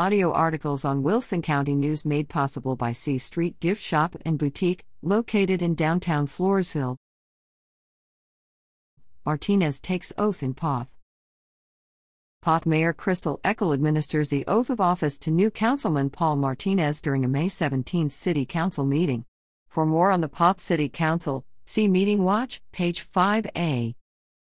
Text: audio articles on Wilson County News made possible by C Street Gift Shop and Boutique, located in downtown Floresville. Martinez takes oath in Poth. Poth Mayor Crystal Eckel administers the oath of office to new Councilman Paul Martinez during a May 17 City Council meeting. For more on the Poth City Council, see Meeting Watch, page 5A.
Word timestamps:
audio 0.00 0.32
articles 0.32 0.82
on 0.82 1.02
Wilson 1.02 1.42
County 1.42 1.74
News 1.74 2.06
made 2.06 2.30
possible 2.30 2.74
by 2.74 2.90
C 2.90 3.18
Street 3.18 3.60
Gift 3.60 3.82
Shop 3.82 4.16
and 4.24 4.38
Boutique, 4.38 4.86
located 5.02 5.60
in 5.60 5.74
downtown 5.74 6.26
Floresville. 6.26 6.96
Martinez 9.26 9.78
takes 9.78 10.10
oath 10.16 10.42
in 10.42 10.54
Poth. 10.54 10.90
Poth 12.40 12.64
Mayor 12.64 12.94
Crystal 12.94 13.40
Eckel 13.44 13.74
administers 13.74 14.30
the 14.30 14.46
oath 14.46 14.70
of 14.70 14.80
office 14.80 15.18
to 15.18 15.30
new 15.30 15.50
Councilman 15.50 16.08
Paul 16.08 16.36
Martinez 16.36 17.02
during 17.02 17.22
a 17.22 17.28
May 17.28 17.48
17 17.48 18.08
City 18.08 18.46
Council 18.46 18.86
meeting. 18.86 19.26
For 19.68 19.84
more 19.84 20.10
on 20.10 20.22
the 20.22 20.28
Poth 20.30 20.60
City 20.60 20.88
Council, 20.88 21.44
see 21.66 21.88
Meeting 21.88 22.24
Watch, 22.24 22.62
page 22.72 23.06
5A. 23.06 23.94